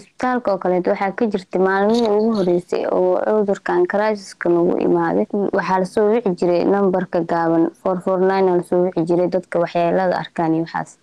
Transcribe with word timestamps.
isbitaalka 0.00 0.52
oo 0.52 0.58
kaleeto 0.62 0.90
waxaa 0.90 1.12
ka 1.18 1.26
jirta 1.32 1.58
maalmihii 1.58 2.08
ugu 2.16 2.30
horeysay 2.38 2.84
oo 2.96 3.14
cudurkan 3.26 3.86
criisiska 3.92 4.48
nagu 4.48 4.76
imaaday. 4.86 5.26
Waxaa 5.58 5.78
la 5.82 5.84
soo 5.84 6.04
wici 6.12 6.30
jiray 6.38 6.62
nambarka 6.64 7.20
gaaban 7.32 7.64
la 8.56 8.62
soo 8.62 8.82
wici 8.84 9.02
jiray 9.08 9.26
dadka 9.34 9.58
waxyeelada 9.58 10.14
arkaan 10.22 10.54
iyo 10.54 10.62
waxaas. 10.64 10.98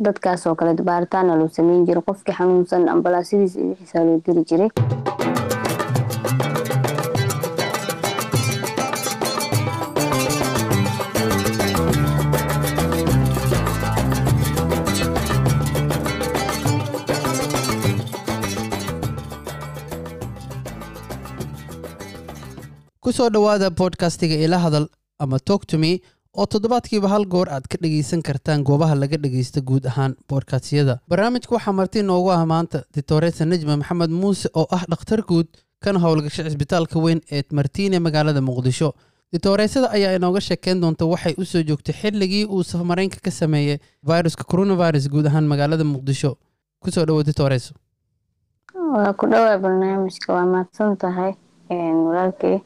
Dadkaas 0.00 0.46
kaleeto 0.56 0.82
baaritaana 0.90 1.36
loo 1.36 1.48
sameyn 1.48 1.84
jiray. 1.86 2.02
Qofkii 2.08 2.32
xanuunsan 2.38 2.88
ambalaasadiisa 2.88 3.60
iyo 3.60 3.68
wixiisa 3.70 4.04
loo 4.04 4.20
diri 4.26 4.44
jiray 4.50 4.68
ku 23.08 23.12
soo 23.16 23.28
dhowaada 23.34 23.70
bodkastiga 23.80 24.36
ila 24.44 24.58
hadal 24.64 24.86
ama 25.24 25.38
togtome 25.50 25.92
oo 26.40 26.46
toddobaadkiiba 26.52 27.08
hal 27.12 27.24
goor 27.34 27.48
aad 27.56 27.64
ka 27.72 27.78
dhegaysan 27.82 28.20
kartaan 28.28 28.64
goobaha 28.68 28.94
laga 29.02 29.16
dhagaysta 29.24 29.60
guud 29.70 29.86
ahaan 29.90 30.12
boodkastyada 30.30 30.94
barnaamijka 31.12 31.54
waxaa 31.56 31.72
marti 31.78 32.02
noogu 32.10 32.28
ah 32.36 32.42
maanta 32.52 32.82
ditoresa 32.96 33.46
nejma 33.52 33.76
maxamed 33.82 34.10
muuse 34.20 34.48
oo 34.60 34.66
ah 34.76 34.82
dhakhtar 34.92 35.20
guud 35.30 35.48
kana 35.84 35.98
howlgasha 36.04 36.44
cisbitaalka 36.48 36.98
weyn 37.06 37.20
ee 37.32 37.42
martiine 37.58 37.98
magaalada 38.06 38.40
muqdisho. 38.50 38.92
Ditoresada 39.32 39.88
ayaa 39.96 40.12
inooga 40.18 40.40
sheekeyn 40.48 40.80
doonta 40.82 41.04
waxay 41.12 41.34
u 41.42 41.44
soo 41.44 41.62
joogtay 41.68 41.94
xilligii 42.00 42.44
uu 42.54 42.62
safmaraynka 42.72 43.18
ka 43.26 43.30
sameeyey 43.40 43.78
viruska 44.10 44.44
coronavirus 44.50 45.08
guud 45.12 45.26
ahaan 45.30 45.46
magaalada 45.52 45.84
muqdisho. 45.94 46.36
Kusoo 46.84 47.04
dhowo 47.08 47.22
ditores 47.28 47.72
waa 48.94 49.12
ku 49.20 49.26
dhowaa 49.32 49.58
barnaamijka 49.64 50.28
waa 50.36 50.46
mahadsan 50.54 50.96
tahay 51.04 51.32
walaalkey 52.06 52.56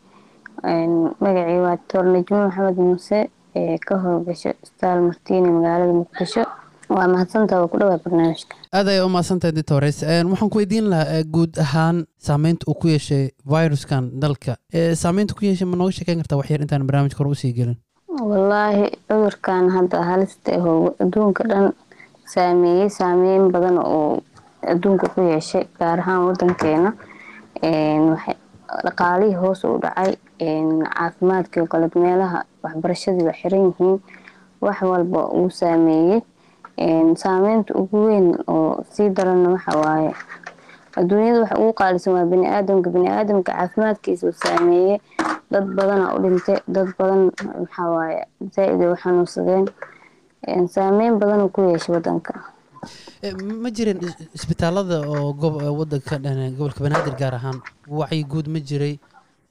magacii 0.65 1.61
waa 1.65 1.77
doctor 1.77 2.05
najmo 2.05 2.39
maxamed 2.47 2.77
muuse 2.79 3.31
ee 3.57 3.79
ka 3.87 3.97
howlgasho 4.05 4.51
isbitaal 4.65 5.01
martiine 5.09 5.51
magaalada 5.51 5.93
muqdisho. 5.93 6.45
Waa 6.89 7.09
mahadsantaha 7.09 7.61
waa 7.61 7.69
ku 7.73 7.79
dhowaa 7.79 7.99
barnaamijka. 8.05 8.55
Aad 8.73 8.89
ayaa 8.89 9.07
u 9.07 9.09
mahadsantahay 9.09 9.53
ditores 9.59 10.03
waxaan 10.03 10.51
ku 10.51 10.59
weydiin 10.59 10.89
lahaa 10.93 11.23
guud 11.35 11.59
ahaan 11.65 12.05
saameynta 12.19 12.65
uu 12.71 12.75
ku 12.75 12.89
yeeshay 12.89 13.31
viruskan 13.53 14.11
dalka. 14.23 14.57
Saameynta 15.03 15.35
ku 15.35 15.45
yeeshay 15.45 15.67
ma 15.69 15.77
nooga 15.77 15.93
sheekeyn 15.99 16.21
kartaa 16.23 16.39
waxyar 16.43 16.61
intaan 16.63 16.87
barnaamijka 16.87 17.19
hore 17.19 17.31
u 17.31 17.35
sii 17.35 17.53
gelin? 17.59 17.77
Wallaahi 18.31 18.91
cudurkan 19.09 19.71
hadda 19.77 20.03
halista 20.11 20.53
ahoo 20.59 20.95
adduunka 21.03 21.45
dhan 21.49 21.73
saameeyey 22.35 22.89
saameyn 22.91 23.51
badan 23.53 23.79
oo 23.79 24.23
adduunka 24.73 25.09
ku 25.15 25.21
yeeshay 25.33 25.65
gaar 25.79 25.99
ahaan 26.01 26.27
wadankeena 26.29 26.93
dhaqaalihii 28.85 29.35
hoos 29.43 29.65
u 29.65 29.79
dhacay 29.83 30.13
caafimaadkii 30.95 31.67
kale 31.73 31.89
meelaha 31.95 32.45
waxbarashadii 32.63 33.25
waa 33.29 33.33
xiran 33.41 33.65
yihiin 33.69 34.01
wax 34.61 34.83
walba 34.83 35.29
uu 35.39 35.51
saameeyey 35.51 36.21
saameynta 37.17 37.75
ugu 37.75 38.05
weyn 38.07 38.29
oo 38.47 38.85
sii 38.91 39.09
daranna 39.11 39.51
waxa 39.51 39.79
waaye 39.79 40.13
adduunyada 40.97 41.41
waxa 41.41 41.57
ugu 41.59 41.73
qaalisan 41.73 42.15
waa 42.15 42.25
baniaadamka 42.25 42.91
baniaadamka 42.91 43.53
caafimaadkiisa 43.53 44.27
uu 44.27 44.33
saameeyey 44.45 44.99
dad 45.51 45.65
badana 45.77 46.15
u 46.15 46.19
dhintay 46.23 46.59
dad 46.69 46.89
badan 46.99 47.31
maxaa 47.61 47.89
waaye 47.91 48.21
zaa-id 48.55 48.81
ay 48.83 48.89
u 48.93 48.97
xanuunsadeen. 48.97 49.67
Saameyn 50.69 51.19
badan 51.21 51.49
ku 51.55 51.61
yeeshay 51.71 51.95
wadanka 51.95 52.35
ma 53.63 53.71
jirin 53.77 53.99
isbitaalada 54.39 54.97
oo 55.15 55.31
wadanka 55.81 56.15
gobolka 56.59 56.81
banaadir 56.87 57.15
gaar 57.21 57.35
ahaan 57.39 57.59
wacyi 58.01 58.25
guud 58.33 58.47
ma 58.55 58.61
jiray 58.69 58.95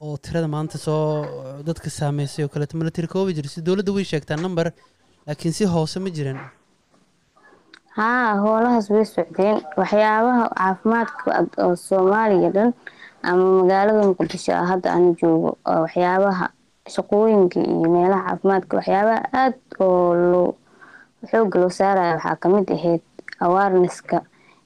oo 0.04 0.16
tirada 0.24 0.48
maanta 0.54 0.76
soo 0.78 1.62
dadka 1.68 1.88
saameysay 1.98 2.44
oo 2.44 2.48
kaleeto 2.52 2.90
tiri 2.96 3.08
koobi 3.08 3.32
jiray. 3.36 3.48
Si 3.54 3.60
dowladda 3.66 3.92
way 3.96 4.04
sheegtaa 4.04 4.36
number 4.36 4.66
laakiin 5.26 5.52
si 5.58 5.64
hoose 5.64 5.98
ma 6.04 6.10
jirin. 6.16 6.38
Haa 7.96 8.40
hoolahaas 8.44 8.90
way 8.90 9.04
socdeen. 9.04 9.56
Waxyaabaha 9.80 10.44
caafimaadka 10.58 11.30
oo 11.64 11.76
soomaaliya 11.76 12.50
dhan 12.56 12.70
ama 13.22 13.44
magaalada 13.62 14.02
muqdisho 14.10 14.52
ah 14.60 14.66
hadda 14.72 14.88
ana 14.96 15.12
joogo 15.20 15.50
waxyaabaha 15.84 16.46
shaqooyinka 16.94 17.58
iyo 17.60 17.88
meelaha 17.94 18.22
caafimaadka 18.28 18.72
waxyaabaha 18.78 19.20
aada 19.40 19.56
oo 19.86 20.14
loo 20.32 20.48
xooga 21.30 21.56
loo 21.62 21.70
saaraya 21.78 22.14
waxaa 22.16 22.36
ka 22.42 22.46
mid 22.54 22.68
ahayd 22.76 23.02
awarenesska 23.46 24.18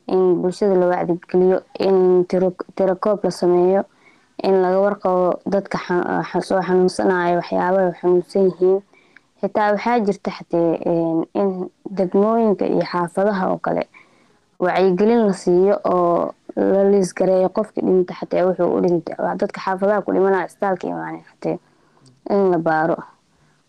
in 0.07 0.23
bulshada 0.43 0.75
la 0.81 0.87
wacdigeliyo 0.93 1.59
in 1.79 2.25
tirakoob 2.77 3.25
la 3.25 3.31
sameeyo 3.31 3.83
in 4.43 4.55
laga 4.63 4.79
warqabo 4.81 5.41
dadka 5.47 5.79
soo 6.49 6.61
xanuunsanayo 6.67 7.37
waxyaabaha 7.41 7.93
xanuunsan 8.01 8.43
yihiin. 8.49 8.81
Xitaa 9.41 9.73
waxaa 9.73 10.01
jirta 10.07 10.31
xatee 10.31 10.71
in 11.41 11.49
degmooyinka 11.99 12.65
iyo 12.67 12.85
xaafadaha 12.93 13.45
oo 13.53 13.59
kale 13.59 13.83
wacyigelin 14.59 15.27
la 15.27 15.33
siiyo 15.33 15.75
oo 15.85 16.33
la 16.57 16.85
liisgareeyo 16.91 17.49
qofkii 17.49 17.83
dhinta 17.85 18.15
xatee 18.15 18.43
wuxuu 18.47 18.71
u 18.77 18.81
dhintay 18.81 19.17
dadka 19.41 19.61
xaafadaha 19.61 20.03
ku 20.03 20.13
dhimanaya 20.13 20.47
isbitaalka 20.47 20.87
imaanay 20.89 21.23
xatee 21.31 21.59
in 22.31 22.51
la 22.51 22.59
baaro. 22.59 22.97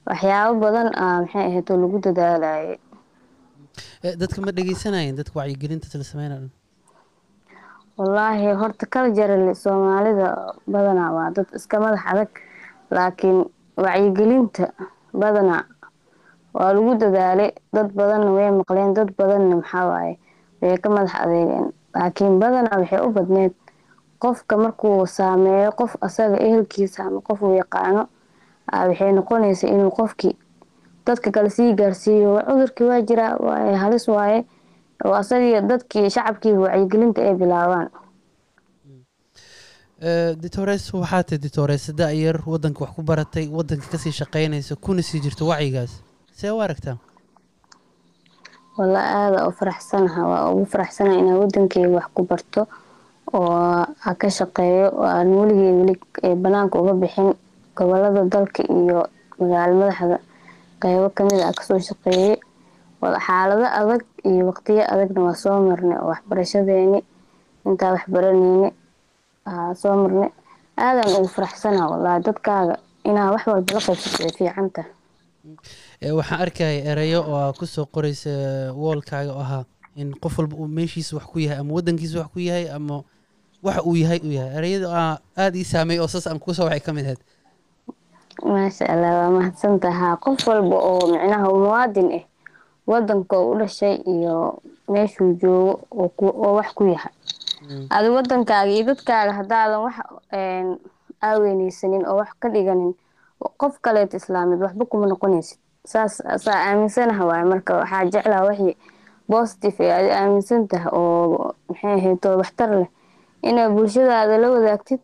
Waxyaabo 0.07 0.59
badan 0.63 0.89
ah 0.95 1.19
maxay 1.21 1.45
ahayd 1.51 1.69
lagu 1.69 1.97
dadaalayay 1.99 2.77
dadka 4.21 4.41
ma 4.45 4.51
dhegeysanayeen 4.51 5.15
dadka 5.19 5.39
wacyigelinta 5.39 5.97
la 5.97 6.03
sameynaya 6.03 6.49
wallaahi 7.97 8.53
horta 8.61 8.85
culturally 8.85 9.55
soomaalida 9.55 10.27
badanaa 10.67 11.11
waa 11.17 11.29
dad 11.35 11.47
iska 11.55 11.79
madax 11.79 12.03
adag. 12.11 12.29
Laakiin 12.91 13.39
wacyigelinta 13.77 14.65
badanaa 15.13 15.63
waa 16.53 16.73
lagu 16.73 16.95
dadaalay 17.01 17.51
dad 17.73 17.89
badanna 17.93 18.31
way 18.37 18.51
maqleen 18.51 18.93
dad 18.93 19.09
badanna 19.17 19.55
maxaa 19.55 19.85
waaye 19.91 20.13
way 20.61 20.77
ka 20.77 20.89
madax 20.89 21.13
adeegeen. 21.23 21.65
Laakiin 21.95 22.39
badanaa 22.39 22.79
waxay 22.79 23.01
u 23.07 23.09
badneed 23.17 23.53
qofka 24.19 24.57
markuu 24.57 25.05
saameeyo 25.05 25.71
qof 25.71 25.95
asaga 26.01 26.37
ehelkiisa 26.37 27.03
ama 27.03 27.21
qof 27.21 27.41
uu 27.41 27.55
yaqaano 27.57 28.07
waxay 28.73 29.11
noqonaysa 29.11 29.67
inuu 29.67 29.91
qofkii 29.91 30.33
dadka 31.07 31.31
kale 31.31 31.49
sii 31.49 31.73
gaarsiiyo. 31.79 32.31
Cudurkii 32.47 32.87
waa 32.91 33.01
jiraa 33.01 33.33
halis 33.83 34.07
waaye. 34.07 34.39
Oo 35.05 35.13
asagii 35.21 35.61
dadkii 35.69 36.09
shacabkiiba 36.15 36.59
wacyigelinta 36.67 37.21
ay 37.27 37.33
bilaabaan. 37.41 37.89
Ditores 40.41 40.93
waxaa 40.93 41.23
tahay 41.23 41.39
ditores 41.41 41.89
da-yar 41.99 42.37
wadanka 42.45 42.81
wax 42.85 42.91
ku 42.95 43.01
baratay 43.01 43.47
wadanka 43.49 43.87
ka 43.91 43.97
sii 43.97 44.11
shaqeynaysa 44.19 44.75
kuna 44.75 45.01
sii 45.01 45.19
jirto 45.19 45.47
wacyigaas. 45.47 45.91
See 46.37 46.51
u 46.51 46.59
aragtaa 46.61 46.97
walla 48.77 49.01
aada 49.01 49.47
u 49.49 49.51
faraxsanaha 49.51 50.21
waa 50.31 50.51
ugu 50.53 50.65
faraxsanaha 50.65 51.17
inaa 51.19 51.37
wadankeyga 51.41 51.89
wax 51.97 52.07
ku 52.13 52.21
barto 52.29 52.67
oo 53.33 53.49
a 54.05 54.13
ka 54.15 54.29
shaqeeyo 54.29 54.93
aan 55.03 55.27
weligey 55.33 55.71
weli 55.81 55.95
banaanka 56.43 56.77
uga 56.81 56.93
bixin 56.93 57.33
gobollada 57.75 58.21
dalka 58.29 58.61
iyo 58.69 59.09
magaalo 59.39 59.73
madaxda 59.81 60.17
qeybo 60.81 61.09
ka 61.15 61.23
mid 61.27 61.41
a 61.41 61.51
ka 61.57 61.63
soo 61.67 61.79
shaqeeyey 61.79 62.35
xaalado 63.25 63.65
adag 63.79 64.01
iyo 64.29 64.43
waqtiyo 64.49 64.83
adagna 64.93 65.19
waa 65.27 65.35
soo 65.43 65.57
marnay 65.67 65.97
oo 66.01 66.07
waxbarashadeeni 66.11 66.99
intaa 67.67 67.91
waxbaraneyne 67.95 68.69
soo 69.81 69.95
marnay. 70.03 70.29
Aadaan 70.77 71.09
ugu 71.17 71.27
faraxsanaha 71.35 71.85
wallaahi 71.91 72.23
dadkaaga 72.27 72.75
inaa 73.09 73.31
wax 73.33 73.43
walba 73.47 73.73
la 73.73 73.81
qaybsato 73.85 74.23
way 74.23 74.31
fiicanta. 74.37 74.83
Waxaan 76.17 76.41
arkaya 76.41 76.83
erayo 76.91 77.19
oo 77.25 77.35
aa 77.35 77.53
ku 77.57 77.65
soo 77.65 77.85
qoraysa 77.85 78.29
woolkaaga 78.77 79.31
oo 79.33 79.41
ahaa 79.41 79.63
in 79.95 80.13
qof 80.21 80.37
walba 80.39 80.55
uu 80.57 80.67
meeshiisa 80.67 81.15
wax 81.17 81.25
ku 81.25 81.39
yahay 81.39 81.57
ama 81.61 81.73
wadankiisa 81.73 82.19
wax 82.21 82.29
ku 82.33 82.39
yahay 82.39 82.69
ama 82.69 83.01
waxa 83.63 83.81
uu 83.87 83.95
yahay 83.97 84.19
uu 84.25 84.31
yahay. 84.37 84.53
Erayada 84.57 84.87
aada 85.37 85.57
ii 85.57 85.63
saameey 85.65 85.99
oo 85.99 86.07
saas 86.07 86.27
aan 86.27 86.39
ku 86.39 86.53
soo 86.53 86.65
waxay 86.69 86.79
ka 86.85 86.93
mid 86.93 87.05
ahayd 87.05 87.21
maasha 88.45 88.85
allah 88.89 89.11
waa 89.19 89.29
mahadsantahaa 89.37 90.17
qof 90.23 90.47
walba 90.47 90.75
oo 90.77 91.07
micnaha 91.11 91.47
muwaadin 91.49 92.07
ah 92.19 92.23
wadanka 92.87 93.35
u 93.39 93.55
dhashay 93.59 93.95
iyo 94.05 94.59
meeshuu 94.87 95.33
joogo 95.41 95.79
oo 95.91 96.53
wax 96.55 96.73
ku 96.73 96.83
yahay. 96.87 97.11
Adi 97.89 98.09
wadankaaga 98.09 98.71
iyo 98.71 98.83
dadkaaga 98.93 99.33
hadaadan 99.33 99.81
wax 99.85 99.95
aaweyneysanin 101.21 102.05
oo 102.07 102.15
wax 102.21 102.29
ka 102.39 102.49
dhiganin 102.49 102.93
qof 103.57 103.79
kaleeto 103.81 104.17
islaamid 104.17 104.61
waxba 104.61 104.85
kuma 104.85 105.07
noqonaysid. 105.07 105.59
Saas 105.85 106.21
saa 106.43 106.59
aaminsanaha 106.71 107.25
waay 107.25 107.43
marka 107.43 107.75
waxaa 107.81 108.05
jeclaa 108.05 108.43
waxii 108.47 108.77
positive 109.27 109.75
ee 109.83 109.91
adi 109.99 110.09
aaminsantaha 110.11 110.89
oo 110.93 111.53
maxay 111.69 111.93
ahaydoo 111.99 112.37
waxtar 112.37 112.69
leh. 112.79 112.87
Inaa 113.43 113.69
bulshadaada 113.69 114.37
la 114.37 114.47
wadaagtid 114.51 114.99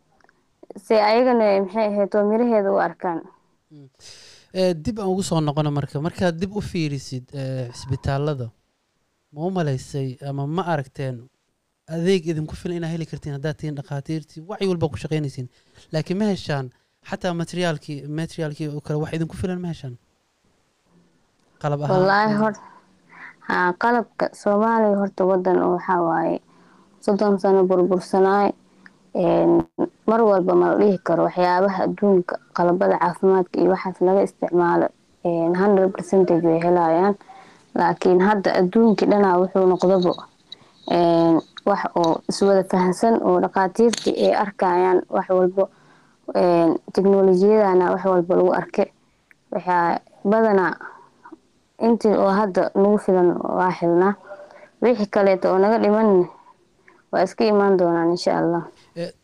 se 0.86 0.94
ayagana 1.10 1.44
maxay 1.64 1.86
ahaydoo 1.92 2.22
miraheeda 2.30 2.70
u 2.72 2.78
arkaan. 2.88 3.20
Dib 4.84 4.96
aan 5.00 5.08
ugu 5.12 5.22
soo 5.22 5.40
noqono 5.40 5.70
marka 5.78 6.00
markaad 6.06 6.34
dib 6.42 6.52
u 6.56 6.60
fiirisid 6.70 7.26
cisbitaalada 7.78 8.46
ma 9.32 9.40
u 9.46 9.50
malaysay 9.58 10.08
ama 10.28 10.46
ma 10.46 10.62
aragteen 10.72 11.16
adeeg 11.94 12.22
idinku 12.32 12.54
filan 12.60 12.76
inaa 12.78 12.92
heli 12.94 13.06
kartiin 13.10 13.34
haddaad 13.36 13.56
tihiin 13.58 13.76
dhakhaatiirtii? 13.78 14.40
Wacyi 14.50 14.68
walba 14.70 14.88
ku 14.92 14.96
shaqaynaysiin. 15.02 15.48
Laakiin 15.92 16.18
ma 16.20 16.24
heshaan 16.32 16.66
xataa 17.10 17.34
materiaalkii 17.42 17.98
materiaalkii 18.20 18.68
oo 18.68 18.80
kale 18.86 18.98
wax 19.02 19.12
idinku 19.16 19.36
filan 19.42 19.60
ma 19.64 19.68
heshaan? 19.74 19.94
Qalab 21.62 21.80
ahaan. 21.82 21.94
Wallaahi 22.00 22.34
hor 22.42 22.54
haa 23.48 23.68
qalabka 23.82 24.24
soomaaliya 24.42 24.96
horta 25.02 25.22
wadan 25.30 25.58
oo 25.64 25.70
waxaa 25.76 26.00
waaye 26.08 26.38
soddon 27.04 27.38
sano 27.42 27.60
burbursanaay 27.70 28.50
een, 29.24 29.52
mar 30.06 30.20
walba 30.22 30.54
ma 30.54 30.66
la 30.70 30.76
dhihi 30.80 30.98
karo 31.06 31.22
waxyaabaha 31.28 31.78
adduunka 31.86 32.34
qalabada 32.56 32.96
caafimaadka 33.02 33.56
iyo 33.60 33.70
waxaas 33.74 34.00
laga 34.06 34.22
isticmaalo 34.22 34.86
100 35.24 35.88
percentage 35.94 36.44
way 36.48 36.60
helayaan. 36.60 37.14
Laakiin 37.74 38.20
hadda 38.20 38.50
adduunkii 38.60 39.06
dhanaa 39.10 39.38
wuxuu 39.40 39.66
noqdabo 39.66 40.12
wax 41.68 41.82
oo 41.96 42.20
iswada 42.28 42.62
fahansan 42.70 43.14
oo 43.24 43.40
dhakhaatiirtii 43.40 44.14
ay 44.26 44.34
arkayaan 44.44 44.98
wax 45.10 45.26
walbo 45.30 45.64
teknolojiyadana 46.94 47.90
wax 47.92 48.04
walba 48.04 48.34
lagu 48.36 48.52
arke. 48.54 48.84
Waxaa 49.52 49.98
badanaa 50.24 50.74
intii 51.86 52.14
oo 52.16 52.30
hadda 52.30 52.70
nagu 52.74 52.98
filan 52.98 53.28
waa 53.58 53.72
xilnaa 53.78 54.14
wixii 54.82 55.06
kaleeto 55.14 55.48
oo 55.52 55.58
naga 55.58 55.78
dhiman 55.78 56.28
waa 57.12 57.22
iska 57.24 57.44
imaan 57.44 57.76
doonaan 57.78 58.10
insha 58.14 58.38
allah 58.38 58.62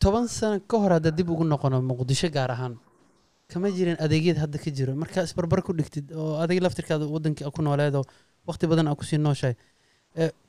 toban 0.02 0.26
sano 0.28 0.60
ka 0.70 0.76
hor 0.78 0.90
hadda 0.96 1.10
dib 1.10 1.28
ugu 1.30 1.44
noqono 1.44 1.80
muqdisho 1.82 2.28
gaar 2.36 2.50
ahaan 2.50 2.74
kama 3.52 3.70
jirin 3.70 3.96
adeegyada 4.04 4.40
hadda 4.44 4.58
ka 4.58 4.70
jiro. 4.70 4.94
Markaa 4.94 5.22
isbarbar 5.28 5.62
ku 5.62 5.72
dhigtid 5.72 6.12
oo 6.12 6.38
adiga 6.42 6.62
laftirkaada 6.66 7.06
wadankii 7.06 7.50
ku 7.54 7.62
nooleedoo 7.62 8.04
waqti 8.48 8.66
badan 8.66 8.88
aa 8.88 8.94
ku 8.94 9.04
sii 9.04 9.18
nooshahay. 9.18 9.56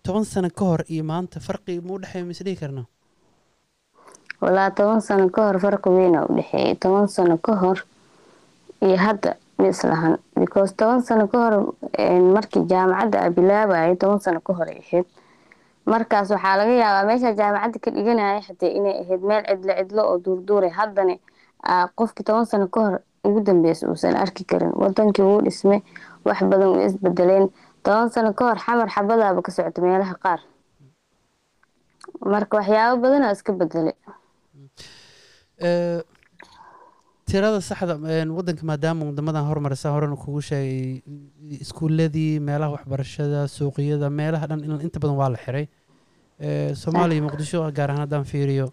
Toban 0.04 0.26
sano 0.26 0.50
ka 0.50 0.66
hor 0.66 0.82
iyo 0.90 1.04
maanta 1.04 1.40
farqi 1.40 1.82
ma 1.82 1.94
u 1.94 2.00
dhexeeya 2.02 2.26
ma 2.26 2.32
isdhihi 2.32 2.58
karnaa 2.62 2.86
walaa 4.42 4.70
toban 4.74 5.02
sano 5.02 5.30
ka 5.30 5.42
hor 5.48 5.58
farqi 5.66 5.90
weyn 5.90 6.16
aa 6.18 6.26
u 6.30 6.34
dhexeeyay 6.38 6.76
toban 6.82 7.08
sano 7.08 7.38
ka 7.38 7.54
hor 7.62 7.78
iyo 8.82 8.98
hadda 8.98 9.38
ma 9.58 9.68
islahan 9.70 10.18
because 10.42 10.74
toban 10.74 11.02
sano 11.06 11.28
ka 11.32 11.38
hor 11.44 11.54
markii 12.36 12.66
jaamacadda 12.72 13.18
aa 13.26 13.30
bilaabayay 13.38 13.96
toban 14.02 14.20
sano 14.26 14.40
ka 14.42 14.54
hor 14.58 14.68
ay 14.74 14.80
ahayd 14.82 15.06
markaas 15.86 16.30
waxaa 16.32 16.58
laga 16.58 16.74
yaabaa 16.84 17.08
meesha 17.10 17.34
jaamacadda 17.40 17.80
ka 17.84 17.90
dhiganaya 17.92 18.42
xatee 18.48 18.72
inay 18.78 18.96
ahayd 19.02 19.22
meel 19.30 19.44
cidlo 19.50 19.74
cidlo 19.80 20.02
oo 20.10 20.18
duurduure 20.26 20.70
haddana 20.70 21.16
aa 21.64 21.88
qofkii 21.98 22.24
toban 22.28 22.46
sano 22.46 22.68
ka 22.68 22.80
hor 22.82 22.96
ugu 23.24 23.40
dambeysa 23.46 23.88
uusan 23.90 24.16
arki 24.16 24.44
karin. 24.46 24.72
Wadankii 24.82 25.24
wuu 25.26 25.42
dhismay 25.46 25.82
wax 26.26 26.40
badan 26.52 26.70
way 26.76 26.86
isbedeleen 26.86 27.50
toban 27.84 28.10
sano 28.10 28.34
ka 28.34 28.44
hor 28.46 28.58
xamar 28.66 28.90
xabadaaba 28.90 29.42
ka 29.42 29.52
socota 29.52 29.82
meelaha 29.82 30.16
qaar. 30.24 30.40
Marka 32.26 32.58
waxyaabo 32.58 33.02
badanaa 33.02 33.32
iska 33.36 33.52
bedelay 33.54 33.94
Eh, 35.62 36.02
tirada 37.32 37.60
saxda 37.70 37.96
wadanka 38.38 38.64
maadaama 38.70 39.04
wadamadan 39.10 39.44
hormarisa 39.50 39.88
horena 39.96 40.16
kugu 40.24 40.42
sheegay 40.50 41.02
iskuuladii 41.66 42.40
meelaha 42.48 42.72
waxbarashada 42.76 43.40
suuqyada 43.56 44.08
meelaha 44.20 44.46
dhan 44.50 44.60
in- 44.68 44.82
inta 44.88 45.00
badan 45.04 45.16
waa 45.22 45.30
la 45.36 45.38
xiray. 45.46 45.66
Soomaaliya 46.82 47.22
muqdisho 47.28 47.60
gaar 47.78 47.90
ahaan 47.92 48.02
haddaan 48.06 48.26
fiiriyo 48.32 48.68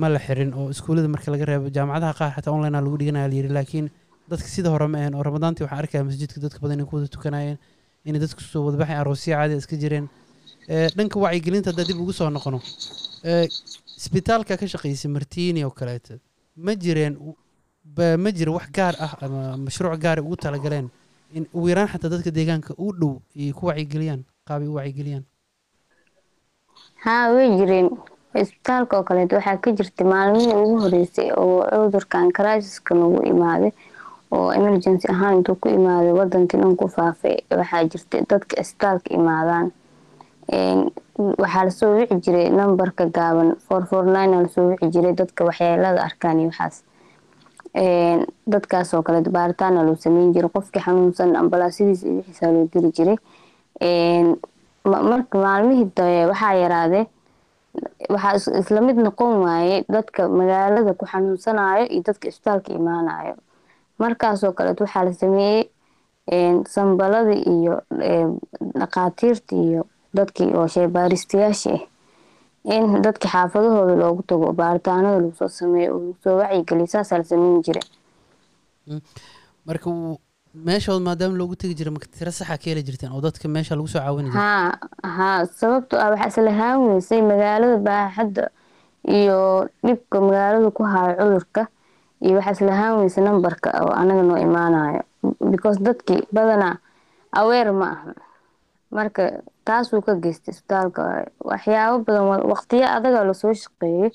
ma 0.00 0.08
la 0.14 0.18
xirin 0.26 0.50
oo 0.58 0.70
iskuullada 0.74 1.08
marka 1.14 1.28
laga 1.34 1.44
reebo 1.50 1.66
jaamacadaha 1.76 2.12
qaar 2.18 2.30
xataa 2.36 2.52
online 2.56 2.76
lagu 2.86 2.96
dhiganaya 3.00 3.28
layiri 3.32 3.48
laakiin 3.56 3.86
dadka 4.30 4.48
sida 4.54 4.68
hore 4.74 4.86
ma 4.92 4.98
ahayn 5.00 5.14
oo 5.18 5.22
ramadaantii 5.28 5.64
waxaan 5.66 5.80
arkaya 5.82 6.02
masjidka 6.08 6.38
dadka 6.44 6.58
badan 6.62 6.78
inay 6.78 6.86
ku 6.90 6.94
wada 6.96 7.08
tukanayeen 7.16 7.58
inay 8.08 8.20
dadku 8.24 8.40
soo 8.52 8.62
wadabaxay 8.66 8.96
aroosya 9.02 9.34
caadi 9.40 9.54
iska 9.62 9.76
jireen. 9.82 10.06
Dhanka 10.96 11.16
wacyigelinta 11.24 11.70
haddaa 11.72 11.86
dib 11.90 11.98
ugu 12.04 12.12
soo 12.12 12.30
noqono 12.30 12.58
isbitaalka 14.00 14.56
ka 14.60 14.66
shaqaysay 14.72 15.10
martiini 15.16 15.60
oo 15.66 15.70
kaleeto 15.80 16.14
ma 16.56 16.72
jireen 16.84 17.14
ma 17.96 18.30
jiro 18.32 18.52
wax 18.58 18.68
gaar 18.76 18.94
ah 19.00 19.12
ama 19.22 19.56
mashruuc 19.56 19.98
gaar 20.00 20.18
ugu 20.20 20.36
talagaleen 20.36 20.88
in 21.34 21.46
ugu 21.54 21.68
yaraan 21.68 21.88
xataa 21.88 22.10
dadka 22.10 22.30
deegaanka 22.30 22.74
u 22.78 22.92
dhow 23.00 23.14
ay 23.36 23.52
ku 23.52 23.66
wacyigeliyaan 23.66 24.22
qaab 24.48 24.62
ay 24.62 24.68
u 24.68 24.74
wacyigeliyaan 24.78 25.24
haa 27.04 27.32
way 27.34 27.48
jireen. 27.58 27.88
Isbitaalka 28.34 28.96
oo 28.98 29.02
kaleeto 29.08 29.36
waxaa 29.36 29.56
ka 29.56 29.70
jirtay 29.72 30.06
maalmihii 30.06 30.54
ugu 30.62 30.76
horeysay 30.84 31.30
oo 31.36 31.64
cudurkan 31.70 32.30
criisiska 32.36 32.94
nagu 32.94 33.20
imaaday 33.32 33.72
oo 34.30 34.52
emergency 34.52 35.06
ahaan 35.10 35.36
intuu 35.38 35.56
ku 35.60 35.68
imaaday 35.68 36.12
wadankii 36.20 36.60
dhan 36.60 36.76
ku 36.76 36.88
faafay 36.96 37.36
waxaa 37.50 37.84
jirtay 37.92 38.20
dadka 38.30 38.60
isbitaalka 38.62 39.08
imaadaan. 39.18 39.66
Waxaa 41.42 41.64
la 41.64 41.70
soo 41.70 41.92
wici 41.98 42.14
jiray 42.24 42.48
nambarka 42.50 43.04
gaaban 43.16 43.56
four 43.66 43.82
four 43.90 44.04
nine 44.16 44.42
la 44.42 44.48
soo 44.48 44.68
wici 44.70 44.86
jiray 44.94 45.12
dadka 45.20 45.44
waxyeelada 45.44 46.00
arkaan 46.08 46.38
iyo 46.40 46.48
waxaas 46.52 46.76
Een, 47.74 48.26
dadkaas 48.46 48.94
oo 48.94 49.02
kaleeto 49.02 49.30
baaritaana 49.30 49.82
loo 49.84 49.94
sameyn 49.96 50.32
jiray 50.34 50.50
qofkii 50.50 50.82
xanuunsan 50.82 51.36
ambalaasyadiisa 51.36 52.06
iyo 52.06 52.16
wixiisaa 52.16 52.52
loo 52.52 52.68
diri 52.72 52.90
jiray. 52.96 53.16
Marka 54.84 55.38
maalmihii 55.38 55.90
dambe 55.96 56.26
waxaa 56.30 56.54
yaraadee 56.54 57.04
waxaa 58.14 58.34
is- 58.38 58.52
isla 58.60 58.80
mid 58.80 58.96
noqon 58.96 59.32
waayey 59.44 59.84
dadka 59.94 60.28
magaalada 60.28 60.92
ku 60.94 61.04
xanuunsanayo 61.06 61.84
iyo 61.92 62.02
dadka 62.08 62.28
isbitaalka 62.28 62.72
imaanayo 62.72 63.34
markaasoo 63.98 64.52
kaleeto 64.52 64.84
waxaa 64.84 65.04
la 65.04 65.12
sameeyey 65.12 65.68
een, 66.32 66.64
sambaladii 66.74 67.42
iyo 67.56 67.74
een, 68.10 68.38
dhakhaatiirtii 68.80 69.62
iyo 69.70 69.82
dadkii 70.14 70.54
oo 70.56 70.66
shaybaaristayaashii 70.74 71.74
ah 71.74 71.82
in 72.64 73.02
dadka 73.02 73.28
xaafadahooda 73.34 73.94
loogu 74.02 74.22
tago 74.22 74.52
baaritaanada 74.52 75.18
lagu 75.22 75.32
soo 75.40 75.48
sameeyo 75.48 75.90
oo 75.94 76.00
lagu 76.00 76.16
soo 76.24 76.36
wacyigeliyo 76.40 76.86
saasaa 76.94 77.18
la 77.18 77.24
sameyn 77.24 77.62
jiray 77.66 77.86
marka 79.66 79.86
uu- 79.90 80.18
meeshood 80.66 81.02
maadaama 81.06 81.36
loogu 81.40 81.56
tegi 81.60 81.74
jiray 81.78 81.92
marka 81.96 82.08
tiro 82.18 82.30
saxa 82.38 82.56
ka 82.58 82.64
heli 82.70 82.82
jirteen 82.88 83.12
oo 83.12 83.20
dadka 83.20 83.48
meesha 83.48 83.74
lagu 83.76 83.88
soo 83.88 84.00
caawini 84.00 84.30
jiray 84.30 84.42
haa 84.42 84.78
haa 85.18 85.38
sababtoo 85.60 85.98
ah 86.04 86.10
waxaa 86.12 86.28
isla 86.32 86.52
haan 86.60 86.78
weysay 86.88 87.20
magaalada 87.30 87.76
baaxadda 87.88 88.44
iyo 89.18 89.38
dhibka 89.86 90.16
magaalada 90.20 90.70
ku 90.76 90.82
hayo 90.92 91.14
cudurka 91.20 91.62
iyo 92.24 92.34
waxaa 92.38 92.54
isla 92.56 92.72
haan 92.80 92.94
weysay 93.00 93.24
nambarka 93.24 93.68
oo 93.84 93.92
anaga 94.00 94.22
noo 94.28 94.38
imaanayo 94.46 95.02
because 95.52 95.78
dadkii 95.86 96.22
badanaa 96.36 96.74
aweer 97.40 97.68
ma 97.80 97.86
aha 97.94 98.12
marka 98.96 99.22
taasuu 99.68 100.00
ka 100.06 100.14
geystay 100.24 100.52
isbitaalka. 100.54 101.02
Waxyaabo 101.50 101.96
badan 102.06 102.24
wa- 102.30 102.44
waqtiyo 102.52 102.86
adaga 102.96 103.24
la 103.28 103.34
soo 103.34 103.52
shaqeeyey. 103.62 104.10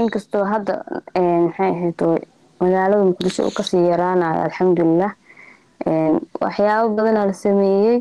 Inkastoo 0.00 0.44
hadda 0.52 0.74
maxay 1.14 1.70
ahayd 1.74 2.00
magaalada 2.60 3.04
muqdisho 3.10 3.42
uu 3.48 3.54
ka 3.58 3.62
sii 3.70 3.84
yaraanayo 3.92 4.40
alxamdulilah 4.48 5.12
waxyaabo 6.44 6.88
badanaa 6.98 7.26
la 7.30 7.34
sameeyey 7.44 7.96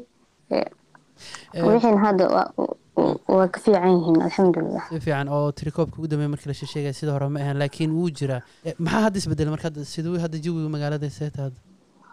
wixiin 1.68 1.98
hadda 2.06 2.26
waa- 2.36 3.48
ka 3.54 3.60
fiican 3.64 3.90
yihiin 3.98 4.22
alxamdulilah 4.28 4.84
si 4.90 5.00
fiican 5.06 5.28
oo 5.36 5.52
tirikoobka 5.52 5.98
ugu 5.98 6.08
dambeeya 6.08 6.30
markii 6.34 6.50
la 6.52 6.54
sheegaya 6.54 6.94
sida 6.94 7.12
hore 7.16 7.28
ma 7.30 7.40
ahan 7.44 7.58
laakiin 7.62 7.92
wuu 7.98 8.10
jiraa. 8.20 8.42
Maxaa 8.80 9.02
hadda 9.06 9.18
isbedelay 9.22 9.52
marka 9.56 9.70
siduu 9.94 10.18
hadda 10.24 10.38
jawiga 10.46 10.70
magaalada 10.76 11.10
seeta 11.10 11.42
hadda? 11.46 11.60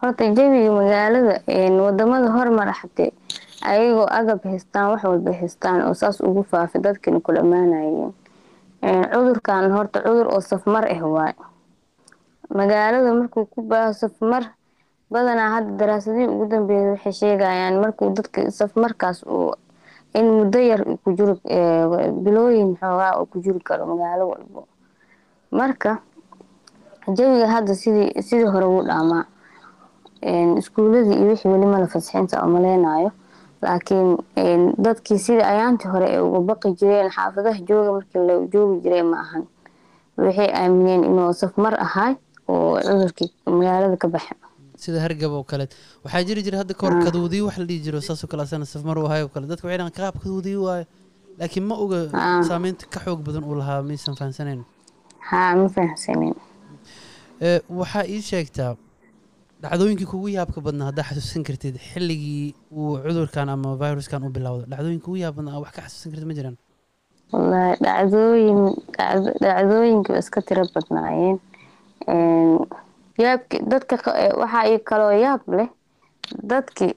Horta 0.00 0.24
jawiga 0.38 0.70
magaalada 0.80 1.34
waddamada 1.86 2.28
hormara 2.36 2.72
xatee 2.80 3.10
ayagoo 3.62 4.06
agab 4.10 4.40
haystaan 4.44 4.90
wax 4.90 5.02
walba 5.04 5.32
haystaan 5.32 5.82
oo 5.86 5.94
saas 5.94 6.20
ugu 6.20 6.42
faafay 6.42 6.80
dadkina 6.80 7.20
ku 7.20 7.32
dhammaanayeen 7.32 8.12
Een, 8.82 9.04
cudurkan 9.12 9.70
horta 9.72 10.00
cudur 10.00 10.26
oo 10.32 10.40
safmar 10.40 10.84
ah 10.88 11.00
waay. 11.04 11.34
Magaalada 12.54 13.12
markuu 13.12 13.44
ku 13.46 13.60
baaho 13.62 13.92
safmar 13.92 14.44
badanaa 15.12 15.50
hadda 15.54 15.72
daraasadihii 15.76 16.28
ugu 16.32 16.46
dambeeyay 16.48 16.90
waxay 16.90 17.12
sheegayaan 17.12 17.76
markuu 17.82 18.10
dadka 18.16 18.50
safmarkaas 18.50 19.22
uu 19.26 19.52
in 20.14 20.26
muddo 20.38 20.58
yar 20.58 20.80
ku 21.04 21.12
jiri 21.12 21.34
ee, 21.44 22.10
bilooyin 22.24 22.76
xoogaa 22.80 23.12
oo 23.20 23.26
ku 23.26 23.38
jiri 23.44 23.60
karo 23.60 23.86
magaalo 23.86 24.28
walbo. 24.32 24.66
Marka 25.50 25.98
jawiga 27.16 27.46
hadda 27.46 27.74
sidii 27.74 28.22
sidii 28.22 28.48
hore 28.48 28.66
wuu 28.66 28.82
dhaamaa. 28.88 29.24
Iskuuladii 30.58 31.14
iyo 31.20 31.28
wixii 31.30 31.48
weli 31.52 31.66
mala 31.66 31.86
fasixinta 31.86 32.40
oo 32.42 32.48
maleynayo 32.48 33.10
laakiin 33.62 34.08
dadkii 34.84 35.18
sidii 35.26 35.46
ayaantii 35.54 35.88
hore 35.94 36.06
ay 36.14 36.20
uga 36.26 36.40
baqi 36.50 36.68
jireen 36.80 37.10
xaafadaha 37.16 37.60
jooga 37.68 37.90
markii 37.96 38.22
la 38.28 38.34
joogi 38.52 38.76
jiray 38.84 39.02
ma 39.02 39.16
ahan. 39.24 39.44
Waxay 40.16 40.48
aamineen 40.60 41.02
inuu 41.10 41.32
safmar 41.42 41.74
ahay 41.86 42.12
oo 42.48 42.80
cudurkii 42.86 43.30
magaalada 43.46 43.96
ka 43.96 44.08
baxa 44.08 44.34
sida 44.82 44.98
hargab 45.04 45.32
oo 45.32 45.44
kale 45.50 45.68
waxaa 46.04 46.22
jiri 46.28 46.42
jira 46.46 46.58
hadda 46.62 46.74
kahor 46.74 46.94
Ah. 46.96 47.04
kaduudiyo 47.04 47.46
wax 47.46 47.56
la 47.58 47.64
dhihi 47.68 47.80
jiro 47.86 48.00
saasoo 48.00 48.28
kale 48.32 48.42
asana 48.42 48.64
safmar 48.64 48.96
u 48.98 49.06
ahay 49.06 49.22
oo 49.22 49.28
kale. 49.34 49.46
Dadka 49.46 49.64
waxay 49.68 49.78
dhahan 49.78 49.92
qaab 49.98 50.14
kaduudiyo 50.22 50.60
waayo. 50.66 50.84
Laakiin 51.38 51.64
ma 51.68 51.74
oga 51.84 51.98
Ah. 52.12 52.42
saameynta 52.48 52.84
ka 52.92 53.00
xoog 53.04 53.20
badan 53.26 53.44
uu 53.44 53.54
lahaa 53.60 53.82
maysan 53.82 54.16
fahamsanayn 54.18 54.64
haa 55.30 55.54
ma 55.60 55.68
fahamsanin 55.68 56.34
Eh, 57.40 57.60
waxaa 57.80 58.04
ii 58.14 58.20
sheegtaa 58.30 58.72
dhacdooyinkii 59.62 60.06
kugu 60.12 60.28
yaabka 60.36 60.60
badnaa 60.66 60.86
haddaa 60.90 61.04
xasuusan 61.08 61.44
kartid 61.48 61.76
xilligii 61.90 62.54
uu 62.72 62.96
cudurkan 63.04 63.48
ama 63.54 63.76
viruskan 63.82 64.22
u 64.26 64.30
bilowdo 64.36 64.64
dhacdooyinka 64.70 65.04
kugu 65.04 65.16
yaab 65.24 65.34
badnaa 65.36 65.60
wax 65.62 65.72
ka 65.76 65.82
xasuusan 65.86 66.10
kartid 66.12 66.28
ma 66.30 66.34
jiraan? 66.38 66.56
Wallaahi 67.32 67.76
dhacdooyin 67.84 68.60
dhacdooyinka 69.44 70.18
iska 70.22 70.40
tiro 70.42 70.64
badnaayeen. 70.74 71.36
Yaabki 73.24 73.56
dadka 73.70 73.94
waxaa 74.40 74.64
ii 74.72 74.78
kaloo 74.88 75.12
yaab 75.24 75.42
leh. 75.58 75.68
Dadki 76.50 76.88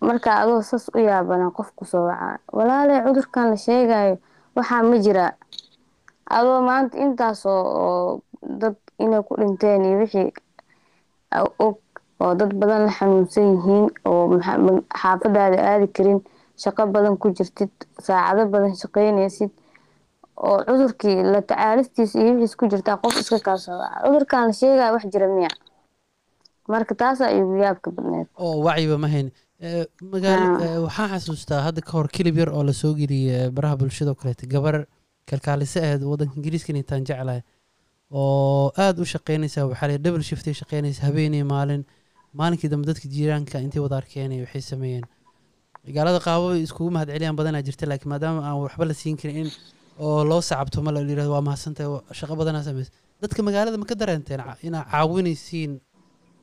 markaa 0.00 0.36
adoo 0.42 0.62
sas 0.62 0.84
u 0.94 0.98
yaabana 0.98 1.50
qof 1.56 1.70
ku 1.76 1.84
soo 1.84 2.04
wacaa 2.08 2.38
walaaley 2.56 3.00
cudurkan 3.06 3.50
la 3.50 3.56
sheegayo 3.56 4.18
waxaa 4.56 4.82
ma 4.82 4.96
jiraa 5.04 5.32
adoo 6.36 6.60
maanta 6.68 6.98
intaas 7.04 7.46
oo 7.46 8.20
dad 8.60 8.76
inay 8.98 9.22
ku 9.26 9.32
dhinteen 9.40 9.84
iyo 9.84 9.98
wixii 10.02 10.30
og 11.64 11.76
oo 12.22 12.32
dad 12.40 12.52
badan 12.60 12.80
la 12.86 12.92
xanuunsan 12.98 13.46
yihiin 13.54 13.86
oo 14.10 14.22
xaafadaada 15.00 15.58
aadi 15.70 15.86
karin 15.96 16.20
shaqo 16.62 16.82
badan 16.94 17.14
ku 17.22 17.26
jirtid 17.38 17.72
saacado 18.06 18.42
badan 18.54 18.74
shaqeynaysid 18.82 19.50
oo 20.46 20.56
cudurkii 20.68 21.16
la 21.32 21.40
tacaalistiisa 21.50 22.16
iyo 22.22 22.32
wixiis 22.34 22.56
ku 22.60 22.64
jirtaa 22.72 22.96
qof 23.02 23.14
iska 23.20 23.38
kaasoo 23.46 23.78
waca 23.82 23.98
cudurkan 24.06 24.46
la 24.48 24.52
sheegaya 24.60 24.92
wax 24.94 25.04
jira 25.12 25.26
miya. 25.36 25.50
Marka 26.72 26.94
taasaa 27.02 27.30
igu 27.38 27.56
yaabka 27.64 27.90
badneed. 27.96 28.26
Oo 28.44 28.56
wacyiba 28.66 28.96
ma 29.04 29.08
hayn. 29.14 29.28
Magaalo 30.12 30.84
waxaan 30.86 31.08
xasuustaa 31.14 31.60
hadda 31.66 31.80
ka 31.86 31.92
hor 31.96 32.08
kilib 32.16 32.36
yar 32.38 32.50
oo 32.50 32.62
la 32.68 32.72
soo 32.72 32.94
geliyay 33.00 33.50
baraha 33.56 33.76
bulshada 33.80 34.10
oo 34.10 34.18
kaleeta 34.20 34.46
gabar 34.54 34.76
kalkaalise 35.30 35.78
ahayd 35.86 36.02
waddanka 36.10 36.34
ingiriiska 36.38 36.72
intaan 36.72 37.04
jeclahay 37.08 37.42
oo 38.10 38.72
aada 38.84 39.02
u 39.02 39.06
shaqeynaysa 39.14 39.66
waxaa 39.70 39.88
la 39.92 39.98
double 39.98 40.22
shiftay 40.30 40.54
shaqeynaysa 40.60 41.02
habeenii 41.06 41.42
maalin 41.52 41.82
maalinkii 42.38 42.68
dambe 42.72 42.86
dadka 42.90 43.06
jiiraanka 43.14 43.56
intay 43.64 43.80
wada 43.84 43.96
arkeen 44.00 44.30
waxay 44.44 44.60
sameeyeen. 44.70 45.04
Magaalada 45.86 46.20
qaabo 46.26 46.46
iskugu 46.64 46.90
mahad 46.94 47.08
celiyaan 47.14 47.36
badanaa 47.40 47.62
jirta 47.66 47.86
laakiin 47.90 48.10
maadaama 48.14 48.40
aan 48.48 48.58
waxba 48.64 48.84
la 48.90 48.94
siin 48.94 49.16
karin 49.20 49.36
in 49.42 49.50
oo 49.98 50.24
loo 50.30 50.40
sacabto 50.48 50.82
ma 50.82 50.90
la 50.94 51.00
yiraahdo 51.00 51.32
waa 51.36 51.44
mahadsantahay 51.48 51.90
shaqo 52.18 52.34
badanaa 52.40 52.62
samaysa 52.68 52.90
dadka 53.22 53.40
magaalada 53.46 53.76
ma 53.82 53.86
ka 53.90 53.94
dareenteen 54.00 54.40
inaa 54.66 54.84
caawinaysiin 54.92 55.72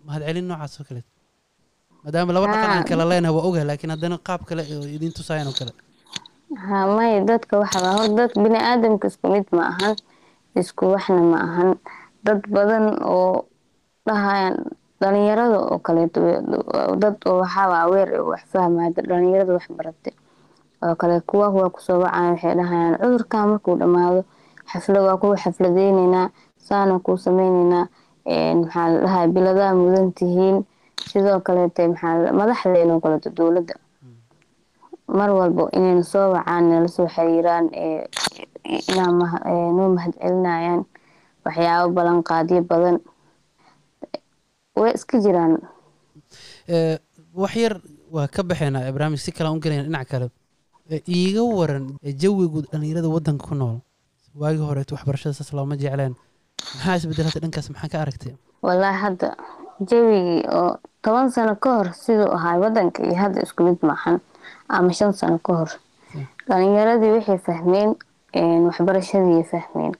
mahad 0.05 0.21
celin 0.27 0.45
noocaas 0.49 0.73
oo 0.79 0.85
kaleet 0.89 1.07
maadaama 2.03 2.31
laba 2.35 2.45
dhaqan 2.51 2.71
aan 2.75 2.85
kala 2.89 3.03
leenahay 3.11 3.35
waa 3.37 3.45
ogahay 3.49 3.65
laakiin 3.71 3.91
haddana 3.95 4.17
qaab 4.27 4.41
kale 4.49 4.61
oo 4.75 5.09
tusayan 5.17 5.47
oo 5.51 5.55
kale. 5.59 5.71
Ha 6.67 6.77
may 6.97 7.13
dadka 7.29 7.53
waxaa 7.63 7.91
hor 7.97 8.09
dad 8.19 8.31
bini 8.43 8.59
aadamka 8.69 9.05
isku 9.11 9.25
mid 9.33 9.47
ma 9.57 9.63
ahan 9.71 9.95
isku 10.61 10.83
waxna 10.93 11.21
ma 11.31 11.37
ahan. 11.47 11.69
Dad 12.25 12.41
badan 12.55 12.85
oo 13.13 13.45
dhahayaan 14.07 14.55
dhalinyarada 15.01 15.57
oo 15.59 15.79
kaleeto 15.79 16.19
dad 17.01 17.15
waxaaba 17.25 17.75
aweer 17.85 18.09
wax 18.29 18.41
fahmaya 18.51 18.89
dhalinyarada 18.95 19.53
wax 19.53 19.65
baratay. 19.77 20.13
Oo 20.83 20.95
kale 20.95 21.19
kuwa 21.29 21.49
waa 21.49 21.69
ku 21.69 21.79
soo 21.81 21.99
wacaya 22.03 22.31
waxay 22.35 22.53
dhahayaan 22.59 22.95
cudurkan 23.01 23.43
markuu 23.49 23.75
dhammaado 23.79 24.21
xaflad 24.71 25.03
waa 25.07 25.17
kuwa 25.21 25.35
xafladeyneynaa 25.37 26.29
saana 26.57 26.99
kuu 26.99 27.17
sameyneynaa 27.17 27.85
maxaa 28.61 28.87
la 28.89 28.99
dhahay 29.03 29.27
biladaa 29.27 29.73
mudan 29.75 30.11
tihiin. 30.13 30.65
Sidoo 31.09 31.39
kaleete 31.39 31.87
maxaa 31.87 32.31
madaxdeen 32.33 32.91
oo 32.91 32.99
kaleeto 32.99 33.29
dowladda. 33.37 33.75
Mar 35.09 35.29
walba 35.31 35.69
inayna 35.73 36.03
soo 36.03 36.31
wacaan 36.35 36.69
nala 36.69 36.87
soo 36.87 37.07
xiriiraan 37.07 37.65
inaa 38.91 39.11
noo 39.75 39.89
mahad 39.95 40.15
waxyaabo 41.45 41.89
ballanqaadyo 41.95 42.61
badan 42.69 42.99
way 44.81 44.91
iska 44.97 45.17
jiraan. 45.25 45.53
Wax 47.41 47.55
yar 47.55 47.75
waa 48.11 48.27
ka 48.27 48.43
baxeynaa 48.43 48.91
barnaamij 48.91 49.19
si 49.19 49.31
kale 49.31 49.49
aan 49.49 49.57
u 49.57 49.61
gelayna 49.61 49.83
dhinac 49.83 50.07
kale. 50.09 50.27
Iiga 51.07 51.43
waran 51.43 51.85
jawigu 52.21 52.61
dhalinyarada 52.71 53.09
waddanka 53.09 53.47
ku 53.47 53.55
nool. 53.55 53.77
Waagii 54.35 54.65
horeeto 54.69 54.95
waxbarashada 54.95 55.33
saas 55.33 55.51
looma 55.53 55.75
jecleen. 55.77 56.15
Maxaa 56.75 56.95
isbedelata 56.97 57.39
dhankaas? 57.39 57.69
Maxaa 57.69 57.89
ka 57.89 57.97
aragtay? 58.01 58.33
Wallaahi 58.61 58.97
hadda 59.03 59.27
jawigii 59.89 60.43
oo 60.57 60.77
toban 61.01 61.29
sano 61.31 61.55
ka 61.55 61.69
hor 61.77 61.93
siduu 61.93 62.29
ahaa 62.37 62.57
waddanka 62.63 63.03
iyo 63.03 63.15
hadda 63.15 63.41
isku 63.45 63.63
mid 63.63 63.79
maahan 63.81 64.19
ama 64.67 64.91
shan 64.93 65.13
sano 65.13 65.37
ka 65.39 65.53
hor. 65.53 65.69
Dhalinyaradii 66.47 67.11
waxay 67.17 67.37
fahmeen 67.37 67.95
waxbarashadii 68.67 69.43
fahmeen. 69.51 69.93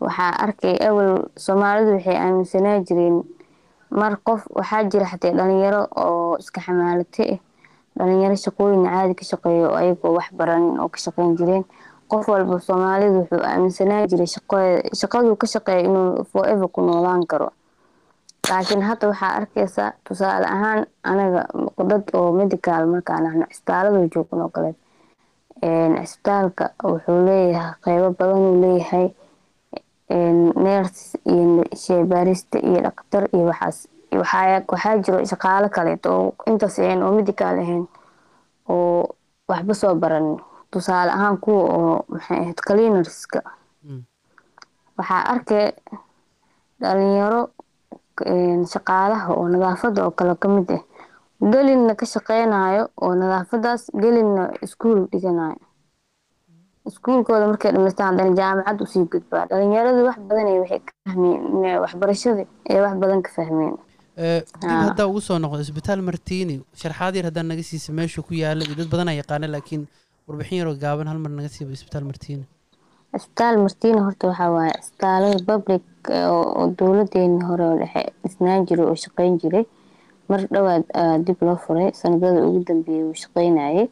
Waxaa 0.00 0.32
arkay 0.44 0.76
awal 0.88 1.28
soomaalidu 1.36 1.90
waxay 1.96 2.16
aaminsanaa 2.16 2.78
jireen 2.88 3.16
mar 3.90 4.16
qof 4.26 4.46
waxaa 4.58 4.82
jira 4.90 5.06
xatee 5.12 5.32
dhalinyaro 5.38 5.82
oo 6.04 6.36
iska 6.38 6.60
xamaalate 6.60 7.24
ah 7.34 7.38
dhalinyaro 7.98 8.36
shaqooyin 8.44 8.84
caadi 8.86 9.14
ka 9.14 9.24
shaqeeya 9.30 9.68
oo 9.68 9.76
ayagoo 9.82 10.12
wax 10.18 10.28
baranin 10.38 10.80
oo 10.80 10.88
ka 10.88 10.98
shaqeyn 10.98 11.36
jireen. 11.38 11.64
Qof 12.10 12.28
walba 12.28 12.58
soomaalidu 12.60 13.18
wuxuu 13.20 13.42
aaminsanaa 13.50 14.06
jiray 14.10 14.26
shaqaduu 15.00 15.36
ka 15.36 15.46
shaqeeya 15.46 15.80
inuu 15.88 16.24
forever 16.32 16.68
ku 16.68 16.80
noolaan 16.82 17.26
karo. 17.26 17.48
Laakiin 18.50 18.82
hadda 18.82 19.08
waxaa 19.08 19.32
arkaysaa 19.38 19.92
tusaale 20.04 20.46
ahaan 20.46 20.86
anaga 21.02 21.42
dad 21.90 22.04
oo 22.14 22.32
medical 22.32 22.86
markaan 22.86 23.26
ahno 23.26 23.44
cisbitaalada 23.50 24.08
joogno 24.14 24.44
oo 24.44 24.74
cisbitaalka 25.62 26.64
wuxuu 26.84 27.24
leeyahay 27.26 27.74
qeybo 27.84 28.08
badan 28.18 28.38
uu 28.48 28.60
leeyahay 28.62 29.06
ners 30.10 31.16
iyo 31.24 31.64
sheebaarista 31.82 32.58
iyo 32.58 32.80
dhaktar 32.86 33.24
iyo 33.34 33.44
waxaas 33.50 33.88
waxaa 34.70 34.96
jiro 35.04 35.24
shaqaalo 35.32 35.68
kaleeto 35.68 36.08
oo 36.18 36.34
intaas 36.50 36.78
ahayn 36.78 37.02
oo 37.02 37.12
medical 37.18 37.58
ahayn 37.58 37.84
oo 38.68 39.14
waxba 39.48 39.74
soo 39.74 39.94
baranin 39.94 40.38
tusaale 40.70 41.10
ahaan 41.12 41.36
kuwa 41.38 41.62
oo 41.78 42.04
maxay 42.08 42.38
ahayd 42.42 42.58
cleanerska 42.66 43.40
waxaa 44.98 45.22
arkay 45.32 45.66
dhalinyaro 46.80 47.42
shaqaalaha 48.72 49.32
oo 49.34 49.48
nadaafada 49.48 50.04
oo 50.04 50.10
kale 50.10 50.34
ka 50.34 50.48
mid 50.48 50.70
ah. 50.70 50.82
Gelinna 51.52 51.94
ka 51.94 52.06
shaqeynayo 52.06 52.88
oo 53.02 53.14
nadaafadaas 53.14 53.82
gelinna 54.02 54.50
iskuol 54.62 55.06
dhiganayo 55.12 55.56
iskuulkooda 56.88 57.46
markay 57.52 57.72
dhamaystaan 57.74 58.08
haddana 58.10 58.36
jaamacad 58.40 58.80
u 58.84 58.86
sii 58.92 59.04
gudbaa. 59.12 59.44
Dhalinyaradu 59.50 60.04
wax 60.08 60.18
badan 60.28 60.46
waxay 60.62 60.80
ka 60.86 60.92
fahmeen 61.06 61.78
waxbarashada 61.84 62.42
ee 62.72 62.80
wax 62.84 62.94
badan 63.02 63.22
ka 63.26 63.30
fahmeen. 63.36 63.74
Dib 64.60 64.70
haddaa 64.88 65.06
ugu 65.10 65.20
soo 65.20 65.38
noqdo 65.38 65.60
isbitaal 65.66 66.02
martini 66.08 66.56
sharxaad 66.82 67.14
yar 67.18 67.26
haddaa 67.30 67.46
naga 67.50 67.62
siisa 67.70 67.92
meeshu 67.98 68.22
ku 68.28 68.34
yaalla 68.42 68.64
iyo 68.66 68.74
dad 68.80 68.88
badanaa 68.94 69.16
yaqaana 69.20 69.46
laakiin 69.54 69.82
warbixin 70.28 70.58
yaroo 70.60 70.76
gaaban 70.84 71.08
hal 71.10 71.18
mar 71.24 71.32
naga 71.38 71.48
siiba 71.54 71.72
isbitaal 71.78 72.04
martini. 72.10 72.44
Cisbitaal 73.12 73.56
martiina 73.64 74.00
horta 74.06 74.24
waxaa 74.30 74.50
waaye 74.56 74.74
cisbitaalada 74.82 75.38
public 75.50 75.82
oo 76.32 76.66
dowladeeni 76.78 77.44
hore 77.48 77.64
oo 77.70 77.76
dhexe 77.82 78.02
dhisnaan 78.24 78.66
jiray 78.68 78.86
oo 78.90 78.96
shaqeyn 79.04 79.38
jiray 79.42 79.64
mar 80.30 80.40
dhowaad 80.54 80.84
dib 81.26 81.38
loo 81.46 81.56
furay. 81.64 81.88
Sanadada 82.00 82.40
ugu 82.48 82.60
dambeeyay 82.68 83.04
uu 83.08 83.14
shaqeynayay 83.22 83.86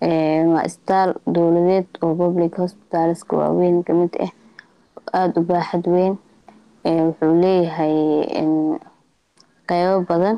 waa 0.00 0.64
isbitaal 0.68 1.10
dowladeed 1.34 1.86
oo 2.02 2.14
public 2.14 2.56
hospitaleska 2.56 3.36
waaweyn 3.36 3.84
ka 3.84 3.92
mid 3.94 4.12
ah. 4.24 4.32
Aada 5.12 5.40
u 5.40 5.44
baaxad 5.44 5.84
weyn. 5.86 6.14
Wuxuu 6.84 7.34
leeyahay 7.42 7.96
qeybo 9.68 10.00
badan. 10.08 10.36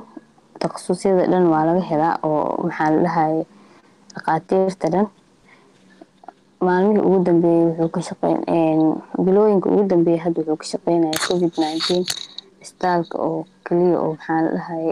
Takhasusyada 0.58 1.26
dhan 1.30 1.46
waa 1.52 1.64
laga 1.66 1.80
helaa 1.90 2.16
oo 2.22 2.62
maxaa 2.66 2.90
la 2.90 3.02
dhahay 3.02 3.34
dhakhaatiirta 4.14 4.88
dhan. 4.94 5.06
Maalmihii 6.66 7.04
ugu 7.06 7.18
dambeeyey 7.26 7.64
wuxuu 7.66 7.88
ka 7.94 8.00
shaqeyn 8.08 8.80
bilooyinka 9.24 9.68
ugu 9.70 9.84
dambeeyey 9.90 10.20
hadda 10.24 10.40
wuxuu 10.40 10.56
ka 10.56 10.66
shaqeynaya 10.72 11.18
covid 11.28 11.52
nineteen. 11.58 12.04
Isbitaalka 12.62 13.18
oo 13.18 13.46
keliya 13.66 13.98
oo 14.00 14.10
maxaa 14.14 14.40
la 14.42 14.50
dhahay 14.56 14.86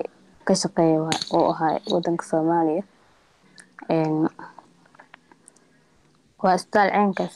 ka 0.47 0.55
shaqeeya 0.55 0.99
oo 1.37 1.45
ahaa 1.53 1.79
wadanka 1.93 2.25
soomaaliya 2.31 2.83
waa 6.43 6.55
isbitaal 6.59 6.89
ceenkaas 6.97 7.35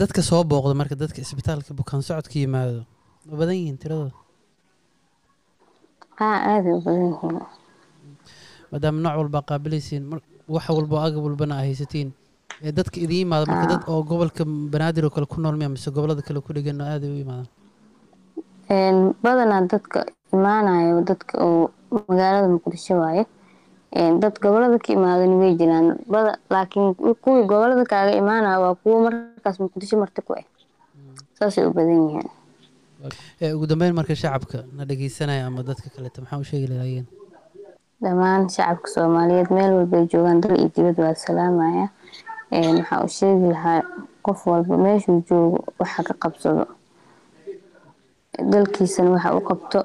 dadka 0.00 0.20
soo 0.30 0.42
booqda 0.50 0.74
marka 0.80 0.94
dadka 1.02 1.18
isbitaalka 1.26 1.70
bukaan 1.80 2.02
socodka 2.08 2.36
yimaado 2.42 2.80
ma 3.28 3.34
badan 3.40 3.56
yihiin 3.60 3.78
tiradooda 3.82 4.12
haa 6.20 6.36
aaday 6.52 6.72
u 6.78 6.80
badan 6.86 7.04
yihiin. 7.12 7.36
Maadaama 8.72 8.98
nooc 9.04 9.14
walbaa 9.20 9.42
qaabilaysiin 9.50 10.04
wax 10.54 10.66
walba 10.76 10.94
oo 10.98 11.04
agab 11.08 11.22
walbana 11.26 11.54
aa 11.56 11.64
haysatiin. 11.68 12.08
Dadka 12.78 12.96
idin 13.04 13.18
yimaada 13.22 13.46
marka 13.50 13.66
dad 13.72 13.82
oo 13.92 14.00
gobolka 14.10 14.42
banaadir 14.72 15.04
oo 15.06 15.10
kale 15.14 15.26
ku 15.32 15.40
nool 15.40 15.56
miya 15.60 15.68
mise 15.74 15.88
gobollada 15.96 16.22
kale 16.28 16.40
ku 16.46 16.52
dhegan 16.56 16.80
aaday 16.80 17.10
u 17.14 17.16
yimaadaan? 17.22 17.48
Badanaa 19.24 19.62
dadka 19.72 19.98
imaanayo 20.34 21.00
dadka 21.10 21.34
oo 21.46 21.70
magaalada 22.08 22.48
muqdisho 22.54 22.94
waaye 23.02 23.22
dad 23.92 24.34
gobollada 24.42 24.78
ka 24.78 24.92
imaadan 24.92 25.32
way 25.40 25.52
jiraan. 25.60 25.98
Bada 26.06 26.38
laakiin 26.50 26.94
kuwii 27.22 27.44
gobollada 27.50 27.84
kaaga 27.84 28.12
imaanaya 28.22 28.60
waa 28.60 28.74
kuwo 28.74 28.96
markaas 29.06 29.56
muqdisho 29.60 29.96
marti 29.98 30.22
ku 30.22 30.32
ah 30.38 30.44
saasay 31.38 31.64
u 31.66 31.72
badan 31.72 32.00
yihiin. 32.06 32.28
Ugu 33.56 33.66
dambeyn 33.66 33.94
marka 33.94 34.14
shacabka 34.14 34.64
na 34.76 34.84
dhegeysanaya 34.84 35.46
ama 35.46 35.62
dadka 35.62 35.88
kaleeta 35.94 36.20
maxaa 36.22 36.38
u 36.38 36.44
sheegi 36.44 36.66
lahaayeen 36.72 37.06
dhammaan 38.02 38.48
shacabka 38.48 38.88
soomaaliyeed 38.94 39.50
meel 39.50 39.72
walbay 39.78 40.04
joogaan 40.12 40.40
dal 40.40 40.54
iyo 40.58 40.68
dibad 40.74 40.98
waa 41.04 41.14
salaamaya. 41.14 41.88
Waxaa 42.52 43.04
u 43.04 43.08
sheegi 43.08 43.46
lahaa 43.54 43.82
qof 44.22 44.46
walba 44.46 44.76
meeshuu 44.84 45.22
joogo 45.28 45.64
waxa 45.80 46.02
ka 46.08 46.14
qabsado. 46.22 46.64
Dalkiisana 48.50 49.10
waxa 49.16 49.34
u 49.36 49.40
qabto 49.48 49.78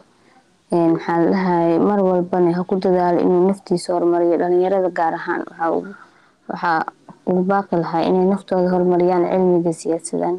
maxaa 0.71 1.17
la 1.23 1.29
dhahay 1.31 1.79
mar 1.79 1.99
walbana 2.09 2.53
ha 2.57 2.63
ku 2.69 2.75
dadaalo 2.85 3.19
inuu 3.25 3.47
naftiisa 3.49 3.93
horumariyo 3.93 4.37
dhalinyarada 4.41 4.89
gaar 4.99 5.13
ahaan 5.19 5.41
waxaa 6.49 6.79
ugu 7.29 7.41
baaqi 7.51 7.75
lahaa 7.83 8.01
inay 8.09 8.25
naftooda 8.33 8.69
horumariyaan 8.73 9.23
cilmiga 9.31 9.71
siyaasadan. 9.81 10.35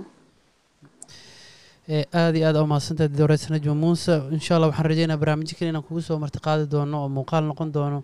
Aada 2.21 2.37
iyo 2.39 2.47
aad 2.49 2.57
u 2.63 2.67
mahadsantahay 2.73 3.09
dowreysa 3.19 3.49
najma 3.55 3.75
muuse 3.85 4.15
insha 4.37 4.53
allah 4.57 4.69
waxaan 4.71 4.89
rajeynaa 4.93 5.17
barnaamijyo 5.23 5.55
kale 5.59 5.69
inaan 5.73 5.87
kugu 5.89 6.01
soo 6.09 6.19
marti 6.23 6.39
qaadi 6.47 6.65
doono 6.75 6.97
oo 7.03 7.09
muuqaal 7.17 7.45
noqon 7.51 7.71
doono. 7.77 7.99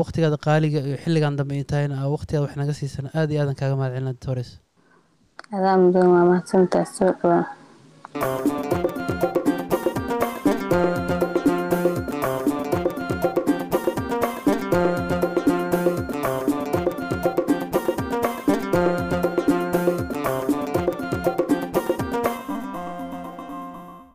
Waqtigaada 0.00 0.36
qaaliga 0.46 0.78
iyo 0.88 0.96
xilligan 1.04 1.36
dambe 1.38 1.54
ay 1.60 1.64
tahayna 1.72 1.96
waqtigaada 2.14 2.44
wax 2.46 2.54
naga 2.60 2.72
siisana 2.80 3.08
aada 3.18 3.32
iyo 3.32 3.40
aadan 3.42 3.56
kaaga 3.60 3.76
mahad 3.80 3.92
celina 3.94 4.12
adaa 5.56 5.76
mudan 5.82 6.06
waa 6.14 6.24
mahadsantahay 6.30 6.86
soo 6.96 7.12
dhawaa 7.20 7.44